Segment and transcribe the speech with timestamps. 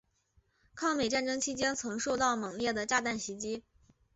[0.73, 3.61] 抗美战争期间曾受到猛烈的炸弹袭击。